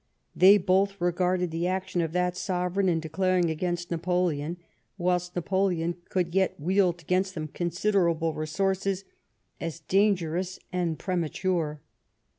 [0.35, 4.57] They both regarded the action of that sovereign, in declaring against Napoleon
[4.97, 9.03] whilst Napoleon could yet wield against them considerable re sources,
[9.59, 11.81] as dangerous and premature.